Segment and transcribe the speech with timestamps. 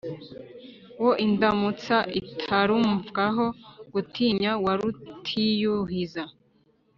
[1.03, 3.45] wo indamutsa itarumvwaho
[3.93, 6.23] gutinya wa rutiyuhiza